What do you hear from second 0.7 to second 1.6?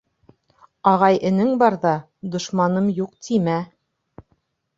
Ағай-энең